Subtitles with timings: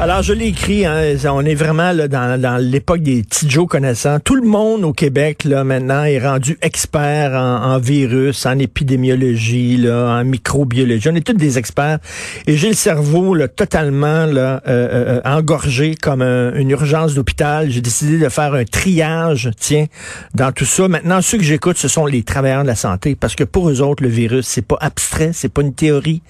[0.00, 3.66] Alors, je l'ai écrit, hein, on est vraiment là, dans, dans l'époque des petits Joe
[3.66, 4.20] connaissants.
[4.20, 10.20] Tout le monde au Québec, là, maintenant, est rendu expert en, virus, en épidémiologie, là,
[10.20, 11.08] en microbiologie.
[11.08, 11.98] On est tous des experts.
[12.46, 17.68] Et j'ai le cerveau là, totalement là, euh, euh, engorgé comme un- une urgence d'hôpital.
[17.68, 19.86] J'ai décidé de faire un triage, tiens,
[20.32, 20.86] dans tout ça.
[20.86, 23.16] Maintenant, ceux que j'écoute, ce sont les travailleurs de la santé.
[23.16, 26.22] Parce que pour eux autres, le virus, c'est pas abstrait, c'est pas une théorie,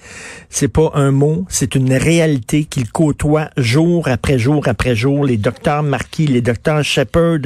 [0.49, 5.25] c'est pas un mot, c'est une réalité qu'ils côtoient jour après jour après jour.
[5.25, 7.39] Les docteurs Marquis, les docteurs Shepard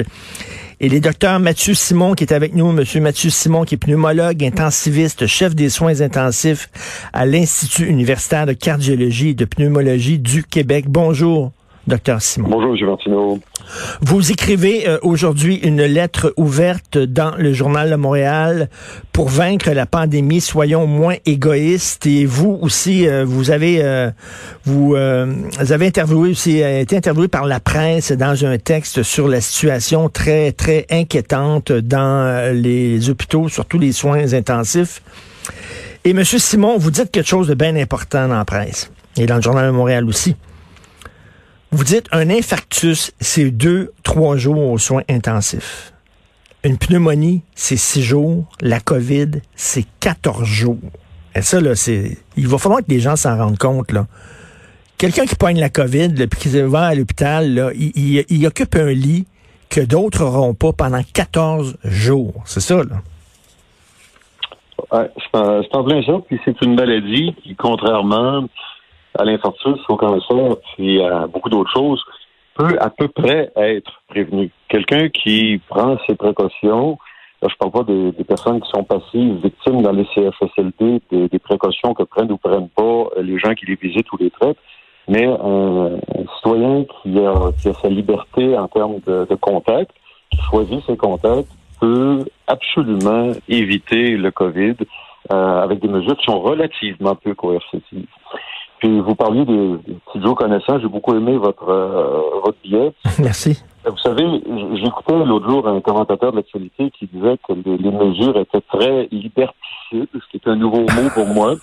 [0.80, 2.72] et les docteurs Mathieu Simon qui est avec nous.
[2.72, 6.68] Monsieur Mathieu Simon qui est pneumologue, intensiviste, chef des soins intensifs
[7.12, 10.86] à l'Institut universitaire de cardiologie et de pneumologie du Québec.
[10.88, 11.52] Bonjour.
[11.86, 12.48] Docteur Simon.
[12.48, 12.86] Bonjour, M.
[12.86, 13.40] Martineau.
[14.00, 18.70] Vous écrivez euh, aujourd'hui une lettre ouverte dans le Journal de Montréal
[19.12, 20.40] pour vaincre la pandémie.
[20.40, 22.06] Soyons moins égoïstes.
[22.06, 24.10] Et vous aussi, euh, vous avez euh,
[24.64, 29.40] vous, vous avez interviewé aussi été interviewé par la presse dans un texte sur la
[29.40, 35.02] situation très très inquiétante dans les hôpitaux, surtout les soins intensifs.
[36.04, 39.36] Et Monsieur Simon, vous dites quelque chose de bien important dans la presse et dans
[39.36, 40.34] le Journal de Montréal aussi.
[41.70, 45.92] Vous dites un infarctus, c'est deux, trois jours aux soins intensifs.
[46.62, 48.46] Une pneumonie, c'est six jours.
[48.60, 50.78] La COVID, c'est 14 jours.
[51.34, 52.16] Et ça, là, c'est.
[52.36, 54.06] Il va falloir que les gens s'en rendent compte, là.
[54.96, 58.92] Quelqu'un qui poigne la COVID, là, puis qui va à l'hôpital, là, il, occupe un
[58.92, 59.26] lit
[59.68, 62.34] que d'autres n'auront pas pendant 14 jours.
[62.44, 63.02] C'est ça, là.
[64.92, 66.12] Ouais, c'est en plein ça.
[66.28, 68.48] Puis c'est une maladie qui, contrairement
[69.18, 72.02] à l'infarctus, au cancer, puis à beaucoup d'autres choses,
[72.54, 74.50] peut à peu près être prévenue.
[74.68, 76.98] Quelqu'un qui prend ses précautions,
[77.42, 81.94] là, je parle pas des, personnes qui sont passives, victimes dans les CFSLD, des, précautions
[81.94, 84.58] que prennent ou prennent pas euh, les gens qui les visitent ou les traitent,
[85.08, 89.90] mais un, un citoyen qui a, qui a sa liberté en termes de, de contact,
[90.30, 91.48] qui choisit ses contacts,
[91.80, 94.76] peut absolument éviter le COVID
[95.32, 98.06] euh, avec des mesures qui sont relativement peu coercitives.
[98.84, 102.92] Puis vous parliez des, des petits Joe connaissants, j'ai beaucoup aimé votre euh, votre billet.
[103.18, 103.64] Merci.
[103.86, 104.26] Vous savez,
[104.74, 109.08] j'écoutais l'autre jour un commentateur de l'actualité qui disait que les, les mesures étaient très
[109.10, 111.54] liberticides, ce qui est un nouveau mot pour moi.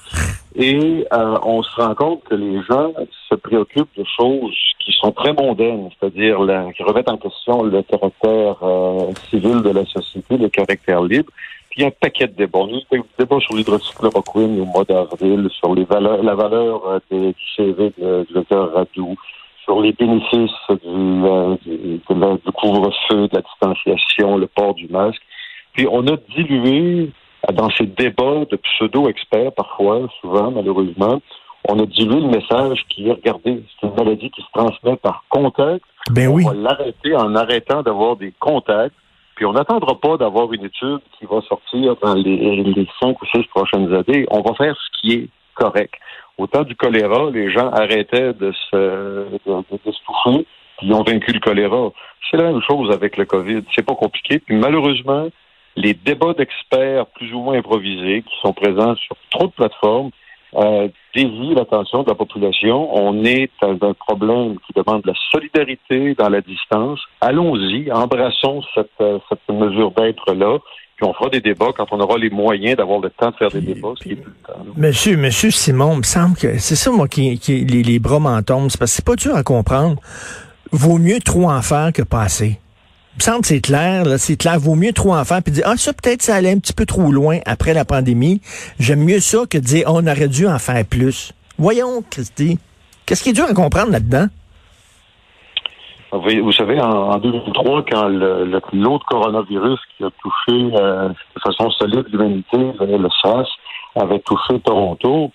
[0.56, 2.92] Et euh, on se rend compte que les gens
[3.30, 6.40] se préoccupent de choses qui sont très mondaines, c'est-à-dire
[6.76, 11.32] qui remettent en question le caractère euh, civil de la société, le caractère libre.
[11.72, 12.60] Puis il y a un paquet de débats.
[12.70, 16.22] Nous, il y a eu des débats sur l'hydroxychloroquine au mois d'avril, sur les valeurs,
[16.22, 19.16] la valeur euh, des- du CV de- du docteur Radou,
[19.64, 25.22] sur les bénéfices du, euh, du couvre-feu, de la distanciation, le port du masque.
[25.74, 27.10] Puis on a dilué
[27.50, 31.22] euh, dans ces débats de pseudo-experts, parfois, souvent, malheureusement,
[31.70, 35.24] on a dilué le message qui est, regardez, c'est une maladie qui se transmet par
[35.30, 35.86] contact.
[36.12, 36.44] Ben oui.
[36.46, 38.96] On va l'arrêter en arrêtant d'avoir des contacts.
[39.42, 43.42] Puis on n'attendra pas d'avoir une étude qui va sortir dans les, cinq ou six
[43.48, 44.28] prochaines années.
[44.30, 45.96] On va faire ce qui est correct.
[46.38, 50.46] Au temps du choléra, les gens arrêtaient de se, de se toucher,
[50.78, 51.90] puis ils ont vaincu le choléra.
[52.30, 53.64] C'est la même chose avec le COVID.
[53.74, 54.38] C'est pas compliqué.
[54.38, 55.30] Puis malheureusement,
[55.76, 60.12] les débats d'experts plus ou moins improvisés qui sont présents sur trop de plateformes
[60.54, 62.96] euh, dévient l'attention de la population.
[62.96, 67.00] On est dans un problème qui demande de la solidarité dans la distance.
[67.20, 70.60] Allons-y, embrassons cette, euh, cette mesure d'être-là,
[70.96, 73.50] puis on fera des débats quand on aura les moyens d'avoir le temps de faire
[73.50, 74.60] des débats, ce qui est plus le temps.
[74.60, 74.72] là.
[74.78, 78.20] Monsieur, monsieur Simon, il me semble que c'est ça, moi, qui, qui les, les bras
[78.20, 78.70] m'en tombent.
[78.70, 80.00] C'est parce que c'est pas dur à comprendre.
[80.72, 82.60] Vaut mieux trop en faire que pas assez.
[83.18, 84.58] Me semble c'est clair, c'est clair.
[84.60, 86.86] Vaut mieux trop en faire puis dire, ah, ça, peut-être, ça allait un petit peu
[86.86, 88.42] trop loin après la pandémie.
[88.80, 91.34] J'aime mieux ça que dire, on aurait dû en faire plus.
[91.58, 92.58] Voyons, Christy.
[93.06, 94.28] Qu'est-ce qui est dur à comprendre là-dedans?
[96.12, 98.08] Vous savez, en, en 2003, quand
[98.74, 103.48] l'autre coronavirus qui a touché euh, de façon solide l'humanité, le SARS,
[103.96, 105.32] avait touché Toronto,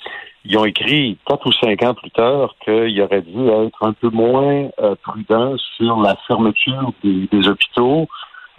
[0.49, 4.11] ils ont écrit quatre ou cinq ans plus tard qu'il aurait dû être un peu
[4.11, 8.07] moins euh, prudent sur la fermeture des, hôpitaux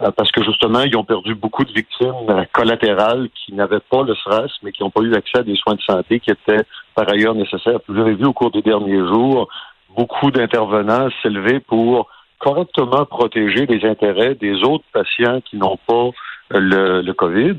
[0.02, 4.02] euh, parce que justement, ils ont perdu beaucoup de victimes euh, collatérales qui n'avaient pas
[4.02, 6.64] le SRAS, mais qui n'ont pas eu accès à des soins de santé qui étaient
[6.94, 7.80] par ailleurs nécessaires.
[7.88, 9.48] Vous avez vu au cours des derniers jours
[9.96, 12.08] beaucoup d'intervenants s'élever pour
[12.38, 16.10] correctement protéger les intérêts des autres patients qui n'ont pas
[16.50, 17.56] le, le COVID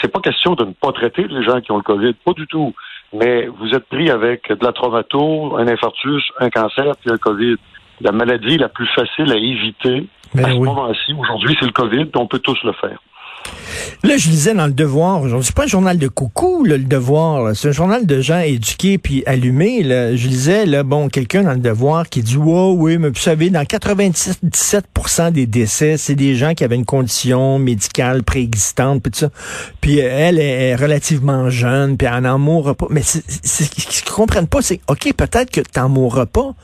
[0.00, 2.46] c'est pas question de ne pas traiter les gens qui ont le COVID, pas du
[2.46, 2.74] tout.
[3.12, 7.56] Mais vous êtes pris avec de la traumato, un infarctus, un cancer, puis un COVID.
[8.00, 12.10] La maladie la plus facile à éviter ben à ce moment-ci, aujourd'hui, c'est le COVID,
[12.16, 12.98] on peut tous le faire.
[14.02, 17.56] Là, je lisais dans le Devoir aujourd'hui, c'est pas un journal de coucou, le Devoir,
[17.56, 19.82] c'est un journal de gens éduqués puis allumés.
[19.82, 20.14] Là.
[20.14, 23.48] Je lisais, là, bon, quelqu'un dans le Devoir qui dit, wow, oui, mais vous savez,
[23.48, 29.20] dans 97% des décès, c'est des gens qui avaient une condition médicale préexistante, puis tout
[29.20, 29.30] ça.
[29.80, 32.86] Puis euh, elle est relativement jeune, puis elle n'en mourra pas.
[32.90, 36.54] Mais ce qu'ils comprennent pas, c'est, OK, peut-être que t'en mourras pas,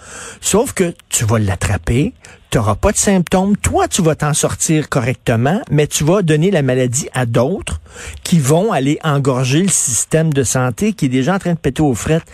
[0.42, 2.12] sauf que tu vas l'attraper,
[2.50, 3.56] tu n'auras pas de symptômes.
[3.56, 7.80] Toi, tu vas t'en sortir correctement, mais tu vas donner la maladie à d'autres
[8.24, 11.82] qui vont aller engorger le système de santé qui est déjà en train de péter
[11.82, 12.26] aux frettes.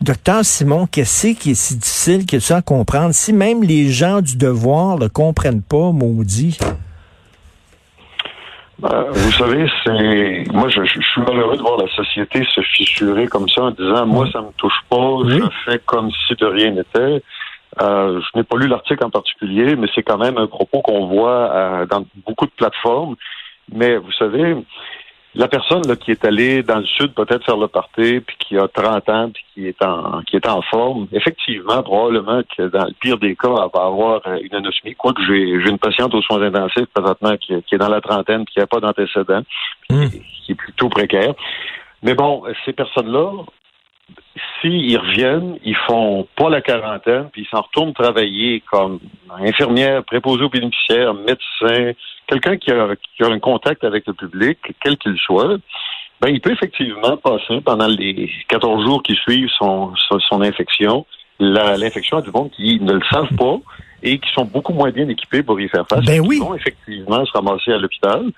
[0.00, 3.14] Docteur Simon, qu'est-ce qui est si difficile que ça à comprendre?
[3.14, 6.58] Si même les gens du devoir ne comprennent pas, maudit.
[8.80, 13.48] Ben, vous savez, c'est moi je, suis malheureux de voir la société se fissurer comme
[13.48, 17.22] ça en disant moi ça me touche pas, je fais comme si de rien n'était.
[17.80, 21.06] Euh, je n'ai pas lu l'article en particulier, mais c'est quand même un propos qu'on
[21.06, 23.16] voit euh, dans beaucoup de plateformes.
[23.72, 24.56] Mais vous savez,
[25.34, 28.58] la personne là, qui est allée dans le sud peut-être faire le party, puis qui
[28.58, 32.84] a 30 ans, puis qui est en qui est en forme, effectivement, probablement que dans
[32.84, 34.94] le pire des cas, elle va avoir euh, une anosmie.
[34.94, 38.44] Quoique j'ai j'ai une patiente aux soins intensifs présentement qui, qui est dans la trentaine,
[38.44, 39.42] puis qui n'a pas d'antécédents,
[39.90, 40.06] mmh.
[40.44, 41.34] qui est plutôt précaire.
[42.02, 43.30] Mais bon, ces personnes-là,
[44.60, 48.98] s'ils reviennent, ils font pas la quarantaine, puis ils s'en retournent travailler comme
[49.40, 51.92] infirmière, préposé aux bénéficiaires, médecin,
[52.26, 55.58] quelqu'un qui a, qui a un contact avec le public, quel qu'il soit,
[56.20, 59.92] ben, il peut effectivement passer pendant les 14 jours qui suivent son,
[60.28, 61.04] son, infection,
[61.38, 63.58] l'infection à du monde qui ne le savent pas
[64.02, 66.04] et qui sont beaucoup moins bien équipés pour y faire face.
[66.04, 66.36] Ben oui.
[66.36, 68.30] Ils vont effectivement se ramasser à l'hôpital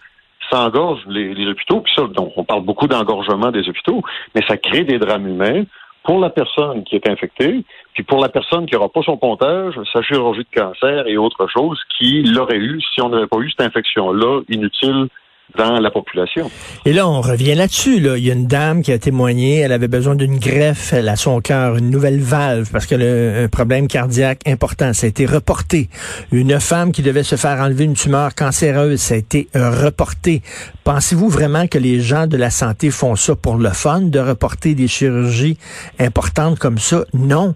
[0.51, 4.03] ça engorge les, les hôpitaux, puis ça, donc, on parle beaucoup d'engorgement des hôpitaux,
[4.35, 5.65] mais ça crée des drames humains
[6.07, 9.75] pour la personne qui est infectée, puis pour la personne qui n'aura pas son comptage,
[9.93, 13.51] sa chirurgie de cancer et autre chose qui l'aurait eu si on n'avait pas eu
[13.51, 15.09] cette infection-là inutile
[15.57, 16.51] dans la population.
[16.85, 18.01] Et là, on revient là-dessus.
[18.01, 18.17] Là.
[18.17, 21.17] Il y a une dame qui a témoigné, elle avait besoin d'une greffe, elle a
[21.17, 24.93] son cœur, une nouvelle valve, parce qu'elle a un problème cardiaque important.
[24.93, 25.89] Ça a été reporté.
[26.33, 30.43] Une femme qui devait se faire enlever une tumeur cancéreuse, ça a été reporté.
[30.85, 34.75] Pensez-vous vraiment que les gens de la santé font ça pour le fun, de reporter
[34.75, 35.59] des chirurgies
[35.99, 37.05] importantes comme ça?
[37.15, 37.55] Non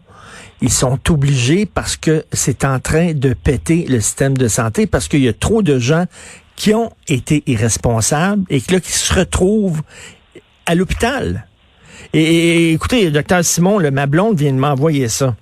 [0.62, 5.08] ils sont obligés parce que c'est en train de péter le système de santé, parce
[5.08, 6.04] qu'il y a trop de gens
[6.60, 9.80] qui ont été irresponsables et qui, là, qui se retrouvent
[10.66, 11.46] à l'hôpital.
[12.12, 15.34] Et, écoutez, docteur Simon, le, ma blonde vient de m'envoyer ça.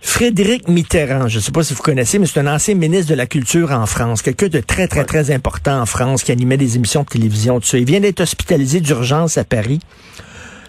[0.00, 3.14] Frédéric Mitterrand, je ne sais pas si vous connaissez, mais c'est un ancien ministre de
[3.14, 6.74] la Culture en France, quelqu'un de très, très, très important en France qui animait des
[6.74, 7.78] émissions de télévision, tout ça.
[7.78, 9.78] Il vient d'être hospitalisé d'urgence à Paris.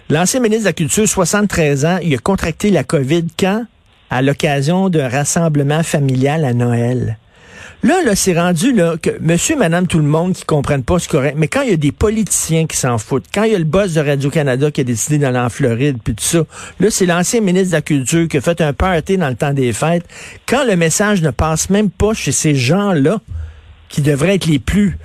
[0.08, 3.66] L'ancien ministre de la Culture, 73 ans, il a contracté la COVID quand?
[4.08, 7.18] À l'occasion d'un rassemblement familial à Noël.
[7.86, 11.36] Là, c'est rendu que monsieur, madame, tout le monde qui comprennent pas ce correct.
[11.38, 13.64] Mais quand il y a des politiciens qui s'en foutent, quand il y a le
[13.64, 16.40] boss de Radio-Canada qui a décidé d'aller en Floride, puis tout ça,
[16.80, 19.52] là, c'est l'ancien ministre de la Culture qui a fait un party dans le temps
[19.52, 20.04] des fêtes.
[20.48, 23.20] Quand le message ne passe même pas chez ces gens-là,
[23.88, 24.98] qui devraient être les plus,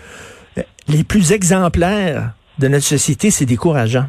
[0.88, 4.08] les plus exemplaires de notre société, c'est décourageant.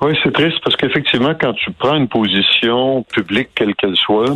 [0.00, 4.34] Oui, c'est triste parce qu'effectivement, quand tu prends une position publique, quelle qu'elle soit,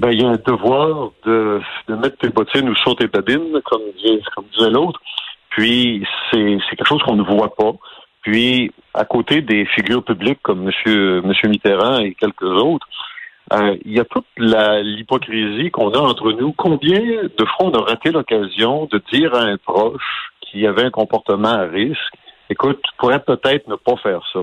[0.00, 3.60] ben, il y a un devoir de, de mettre tes bottines ou sur tes babines,
[3.64, 3.82] comme,
[4.34, 5.00] comme disait l'autre.
[5.50, 7.72] Puis, c'est quelque chose qu'on ne voit pas.
[8.22, 11.20] Puis, à côté des figures publiques comme M.
[11.24, 12.86] Monsieur, Mitterrand et quelques autres,
[13.52, 16.52] euh, il y a toute l'hypocrisie qu'on a entre nous.
[16.52, 20.90] Combien de fois on a raté l'occasion de dire à un proche qui avait un
[20.90, 22.14] comportement à risque,
[22.48, 24.40] écoute, tu pourrais peut-être ne pas faire ça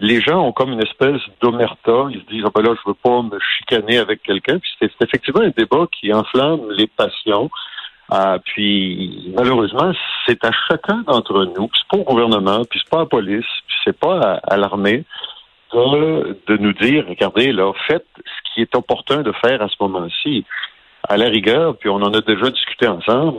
[0.00, 2.06] les gens ont comme une espèce d'omerta.
[2.10, 4.58] Ils se disent, ah ben là, je veux pas me chicaner avec quelqu'un.
[4.58, 7.50] Puis c'est effectivement un débat qui enflamme les passions.
[8.10, 9.92] Ah, puis malheureusement,
[10.26, 13.46] c'est à chacun d'entre nous, c'est pas au gouvernement, puis c'est pas à la police,
[13.66, 15.04] puis c'est pas à, l'armée
[15.72, 19.76] de, de, nous dire, regardez, là, faites ce qui est opportun de faire à ce
[19.80, 20.44] moment-ci.
[21.08, 23.38] À la rigueur, puis on en a déjà discuté ensemble,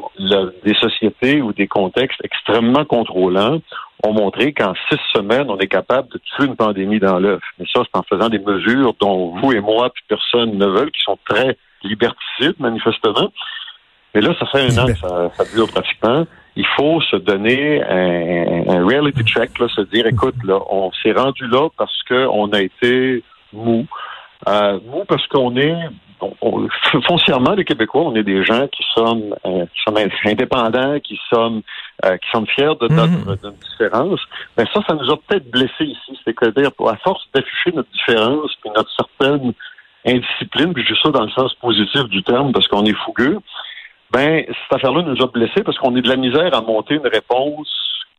[0.63, 3.59] des sociétés ou des contextes extrêmement contrôlants
[4.03, 7.41] ont montré qu'en six semaines, on est capable de tuer une pandémie dans l'œuf.
[7.59, 10.91] Mais ça, c'est en faisant des mesures dont vous et moi, puis personne ne veulent,
[10.91, 13.31] qui sont très liberticides, manifestement.
[14.13, 16.25] Mais là, ça fait un an que ça, ça dure pratiquement.
[16.55, 21.47] Il faut se donner un, reality check, là, se dire, écoute, là, on s'est rendu
[21.47, 23.85] là parce qu'on a été mou.
[24.47, 25.75] Euh, mou parce qu'on est
[27.07, 31.61] foncièrement, les Québécois, on est des gens qui sommes, euh, qui sommes indépendants, qui sommes,
[32.05, 33.55] euh, qui sommes fiers de notre, mhm.
[33.71, 34.19] différence.
[34.57, 36.19] Mais ça, ça nous a peut-être blessés ici.
[36.23, 39.53] C'est-à-dire, à force d'afficher notre différence puis notre certaine
[40.05, 43.39] indiscipline, puis je dis ça dans le sens positif du terme parce qu'on est fougueux,
[44.11, 47.07] ben, cette affaire-là nous a blessés parce qu'on est de la misère à monter une
[47.07, 47.67] réponse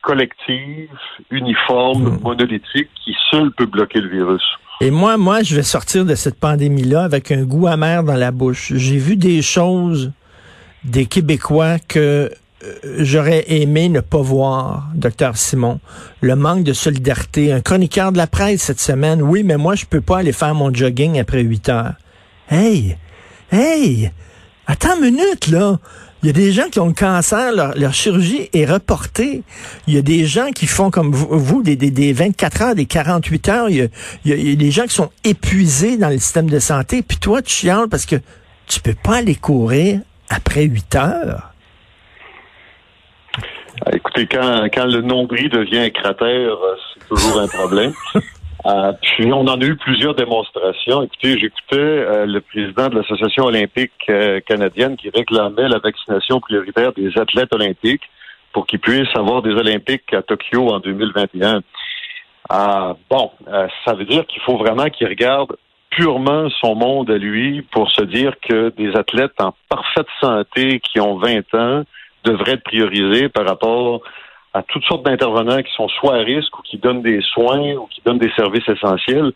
[0.03, 0.91] collective,
[1.31, 2.21] uniforme, mhm.
[2.23, 4.45] monolithique, qui seule peut bloquer le virus.
[4.81, 8.31] Et moi, moi, je vais sortir de cette pandémie-là avec un goût amer dans la
[8.31, 8.75] bouche.
[8.75, 10.13] J'ai vu des choses
[10.85, 12.31] des Québécois que
[12.63, 15.81] euh, j'aurais aimé ne pas voir, docteur Simon.
[16.21, 17.53] Le manque de solidarité.
[17.53, 19.23] Un chroniqueur de la presse cette semaine.
[19.23, 21.95] Oui, mais moi, je peux pas aller faire mon jogging après 8 heures.
[22.51, 22.99] Hey!
[23.51, 24.11] Hey!
[24.67, 25.79] Attends une minute, là.
[26.27, 29.45] Il y a des gens qui ont le cancer, leur, chirurgie est reportée.
[29.87, 33.49] Il y a des gens qui font comme vous, des, des, 24 heures, des 48
[33.49, 33.71] heures.
[33.71, 33.89] Il
[34.25, 37.03] y, a, des gens qui sont épuisés dans le système de santé.
[37.03, 38.17] Puis toi, tu chiales parce que
[38.67, 41.53] tu peux pas aller courir après 8 heures.
[43.93, 46.57] Écoutez, quand, quand le nombril devient un cratère,
[46.93, 47.93] c'est toujours un problème.
[48.67, 51.03] Euh, puis on en a eu plusieurs démonstrations.
[51.03, 56.93] Écoutez, j'écoutais euh, le président de l'Association olympique euh, canadienne qui réclamait la vaccination prioritaire
[56.93, 58.03] des athlètes olympiques
[58.53, 61.61] pour qu'ils puissent avoir des Olympiques à Tokyo en 2021.
[63.11, 63.31] bon,
[63.85, 65.55] ça veut dire qu'il faut vraiment qu'il regarde
[65.91, 71.01] purement son monde à lui pour se dire que des athlètes en parfaite santé qui
[71.01, 71.83] ont 20 ans
[72.25, 74.03] devraient être priorisés par rapport
[74.57, 77.87] à toutes sortes d'intervenants qui sont soit à risque ou qui donnent des soins ou
[77.89, 79.33] qui donnent des services essentiels.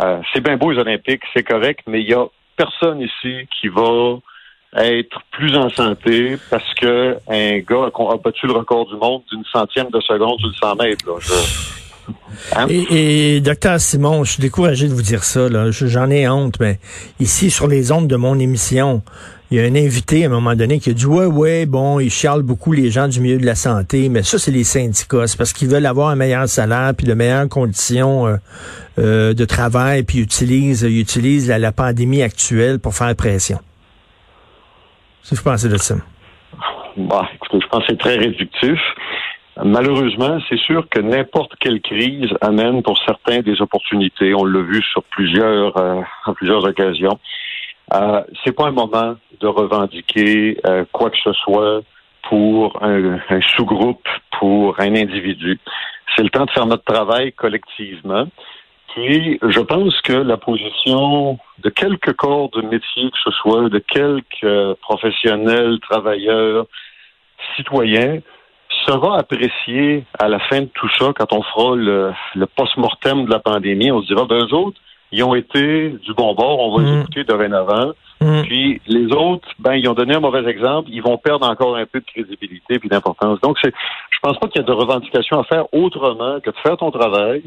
[0.00, 2.24] Euh, c'est bien beau les Olympiques, c'est correct, mais il y a
[2.56, 4.16] personne ici qui va
[4.76, 9.44] être plus en santé parce que un gars a battu le record du monde d'une
[9.52, 11.83] centième de seconde sur le 100 mètres.
[12.54, 12.66] Hein?
[12.68, 15.48] Et, docteur Simon, je suis découragé de vous dire ça.
[15.70, 16.78] J'en ai honte, mais
[17.20, 19.02] ici, sur les ondes de mon émission,
[19.50, 22.00] il y a un invité à un moment donné qui a dit ouais ouais bon
[22.00, 25.26] ils chialent beaucoup les gens du milieu de la santé mais ça c'est les syndicats
[25.26, 28.36] c'est parce qu'ils veulent avoir un meilleur salaire puis de meilleures conditions euh,
[28.98, 33.58] euh, de travail puis ils utilisent ils utilisent la, pandémie actuelle pour faire pression.
[35.22, 35.94] Qu'est-ce que vous pensez de ça?
[36.96, 38.78] Bah, écoutez, je pense que c'est très réductif.
[39.62, 44.34] Malheureusement, c'est sûr que n'importe quelle crise amène pour certains des opportunités.
[44.34, 46.00] On l'a vu sur plusieurs, euh,
[46.34, 47.18] plusieurs occasions.
[47.92, 51.82] Euh, c'est pas un moment de revendiquer euh, quoi que ce soit
[52.28, 53.20] pour un,
[53.54, 54.08] sous-groupe,
[54.38, 55.60] pour un individu.
[56.16, 58.26] C'est le temps de faire notre travail collectivement.
[58.94, 63.78] Puis, je pense que la position de quelques corps de métier que ce soit, de
[63.78, 66.66] quelques professionnels, travailleurs,
[67.56, 68.20] citoyens,
[68.86, 73.30] sera appréciée à la fin de tout ça quand on fera le, le post-mortem de
[73.30, 73.90] la pandémie.
[73.90, 74.78] On se dira, ben, eux autres,
[75.12, 77.00] ils ont été du bon bord, on va les mm.
[77.00, 77.92] écouter dorénavant.
[78.20, 78.42] Mm.
[78.42, 81.86] Puis les autres, ben ils ont donné un mauvais exemple, ils vont perdre encore un
[81.86, 83.40] peu de crédibilité puis d'importance.
[83.40, 83.72] Donc c'est,
[84.10, 86.90] je pense pas qu'il y a de revendication à faire autrement que de faire ton
[86.90, 87.42] travail.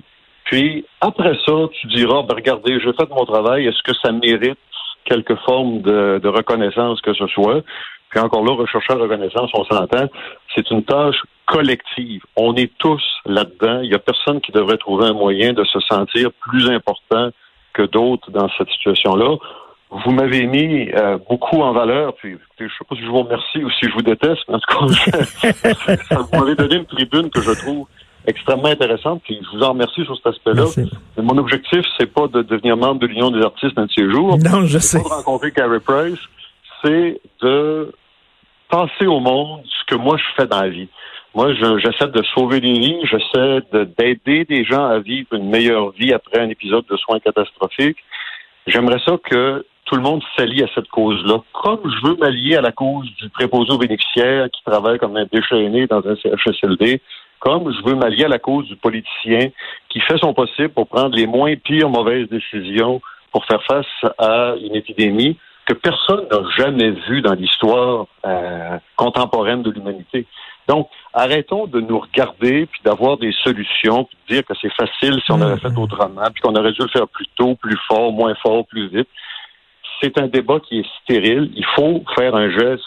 [0.46, 4.12] Puis après ça, tu diras, ben regardez, je fais de mon travail, est-ce que ça
[4.14, 4.60] mérite
[5.04, 7.64] quelque forme de, de reconnaissance que ce soit?
[8.10, 10.08] Puis encore là, rechercher la reconnaissance, on s'entend,
[10.56, 12.22] c'est une tâche collective.
[12.36, 13.82] On est tous là-dedans.
[13.82, 17.30] Il n'y a personne qui devrait trouver un moyen de se sentir plus important
[17.74, 19.38] que d'autres dans cette situation-là.
[19.90, 23.24] Vous m'avez mis euh, beaucoup en valeur, puis je ne sais pas si je vous
[23.24, 27.30] remercie ou si je vous déteste, mais en tout cas, vous m'avez donné une tribune
[27.30, 27.88] que je trouve
[28.26, 30.66] extrêmement intéressante, puis je vous en remercie sur cet aspect-là.
[31.18, 34.38] Mon objectif, c'est pas de devenir membre de l'Union des artistes un de ces jours.
[34.38, 35.02] Non, je sais.
[35.02, 36.20] pas de rencontrer Carrie Price,
[36.84, 37.94] c'est de
[38.70, 40.90] passer au monde ce que moi je fais dans la vie.
[41.36, 43.62] Moi, j'essaie de sauver des vies, j'essaie
[44.00, 48.00] d'aider des gens à vivre une meilleure vie après un épisode de soins catastrophiques.
[48.66, 51.42] J'aimerais ça que tout le monde s'allie à cette cause-là.
[51.54, 55.26] Comme je veux m'allier à la cause du préposé aux bénéficiaires qui travaille comme un
[55.32, 57.02] déchaîné dans un CHSLD,
[57.40, 59.50] comme je veux m'allier à la cause du politicien
[59.90, 63.00] qui fait son possible pour prendre les moins pires mauvaises décisions
[63.32, 65.38] pour faire face à une épidémie
[65.68, 70.26] que personne n'a jamais vue dans l'histoire euh, contemporaine de l'humanité.
[70.68, 75.22] Donc, arrêtons de nous regarder puis d'avoir des solutions puis de dire que c'est facile
[75.26, 75.84] si on avait fait mm-hmm.
[75.84, 79.10] autrement puis qu'on aurait dû le faire plus tôt, plus fort, moins fort, plus vite.
[80.02, 81.52] c'est un débat qui est stérile.
[81.54, 82.84] Il faut faire un geste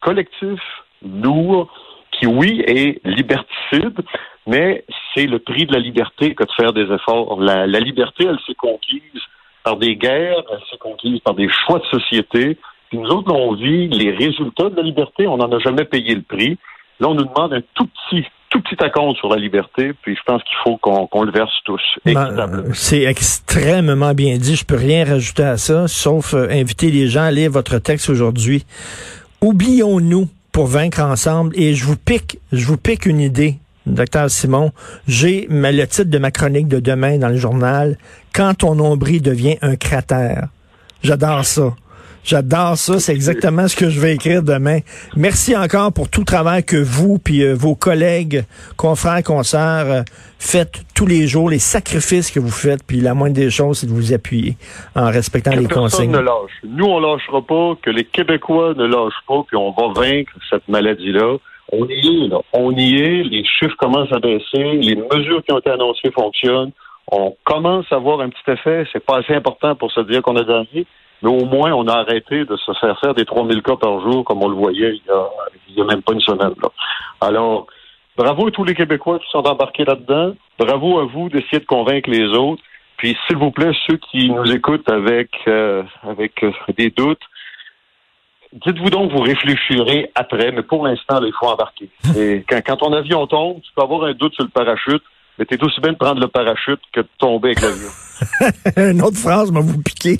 [0.00, 0.60] collectif,
[1.02, 1.68] lourd,
[2.12, 4.00] qui, oui, est liberticide,
[4.46, 4.84] mais
[5.14, 7.40] c'est le prix de la liberté que de faire des efforts.
[7.40, 9.22] La, la liberté, elle s'est conquise
[9.68, 12.56] par des guerres, elle s'est conquise par des choix de société.
[12.88, 16.14] Puis nous autres, on vit les résultats de la liberté, on n'en a jamais payé
[16.14, 16.56] le prix.
[17.00, 20.22] Là, on nous demande un tout petit, tout petit acompte sur la liberté, puis je
[20.24, 24.56] pense qu'il faut qu'on le verse tous ben, C'est extrêmement bien dit.
[24.56, 28.08] Je peux rien rajouter à ça, sauf euh, inviter les gens à lire votre texte
[28.08, 28.64] aujourd'hui.
[29.42, 33.56] Oublions-nous pour vaincre ensemble, et je vous pique, je vous pique une idée.
[33.88, 34.70] Docteur Simon,
[35.06, 37.96] j'ai le titre de ma chronique de demain dans le journal,
[38.38, 40.46] Quand ton nombril devient un cratère.
[41.02, 41.74] J'adore ça.
[42.22, 43.00] J'adore ça.
[43.00, 44.78] C'est exactement ce que je vais écrire demain.
[45.16, 48.44] Merci encore pour tout le travail que vous puis euh, vos collègues,
[48.76, 50.02] confrères, consoeurs, euh,
[50.38, 52.86] faites tous les jours, les sacrifices que vous faites.
[52.86, 54.56] Puis la moindre des choses, c'est de vous appuyer
[54.94, 56.12] en respectant les consignes.
[56.12, 56.52] ne lâche.
[56.62, 57.76] Nous, on lâchera pas.
[57.82, 59.42] Que les Québécois ne lâchent pas.
[59.48, 61.38] Puis on va vaincre cette maladie-là.
[61.72, 62.38] On y est, là.
[62.52, 63.24] On y est.
[63.24, 64.62] Les chiffres commencent à baisser.
[64.80, 66.70] Les mesures qui ont été annoncées fonctionnent.
[67.10, 68.86] On commence à voir un petit effet.
[68.92, 70.86] C'est pas assez important pour se dire qu'on a gagné
[71.22, 74.24] mais au moins, on a arrêté de se faire faire des 3000 cas par jour,
[74.24, 75.28] comme on le voyait il y a,
[75.68, 76.54] il y a même pas une semaine.
[76.62, 76.68] Là.
[77.20, 77.66] Alors,
[78.16, 80.34] bravo à tous les Québécois qui sont embarqués là-dedans.
[80.58, 82.62] Bravo à vous d'essayer de convaincre les autres.
[82.96, 87.22] Puis, s'il vous plaît, ceux qui nous écoutent avec, euh, avec euh, des doutes,
[88.52, 91.88] dites-vous donc, vous réfléchirez après, mais pour l'instant, il faut embarquer.
[92.16, 95.02] Et quand, quand ton avion tombe, tu peux avoir un doute sur le parachute,
[95.38, 97.88] mais t'es aussi bien de prendre le parachute que de tomber avec l'avion.
[98.90, 100.18] Une autre phrase m'a vous piqué.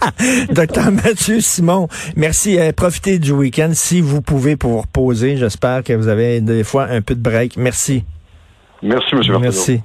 [0.50, 2.58] Docteur Mathieu Simon, merci.
[2.58, 5.36] Euh, profitez du week-end si vous pouvez pour vous reposer.
[5.36, 7.56] J'espère que vous avez des fois un peu de break.
[7.56, 8.04] Merci.
[8.82, 9.38] Merci, M.
[9.40, 9.82] Merci.